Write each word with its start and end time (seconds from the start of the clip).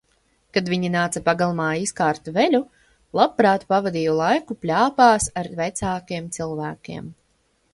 Kad 0.57 0.69
viņi 0.73 0.89
nāca 0.93 1.21
pagalmā 1.25 1.67
izkārt 1.81 2.31
veļu, 2.37 2.61
labprāt 3.19 3.67
pavadīju 3.75 4.17
laiku 4.21 4.57
pļāpās 4.65 5.29
ar 5.43 5.51
vecākiem 5.61 6.33
cilvēkiem. 6.39 7.15